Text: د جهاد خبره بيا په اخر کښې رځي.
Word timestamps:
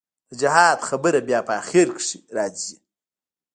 د 0.29 0.31
جهاد 0.41 0.79
خبره 0.89 1.19
بيا 1.27 1.39
په 1.47 1.53
اخر 1.61 1.87
کښې 1.95 2.17
رځي. 2.35 2.75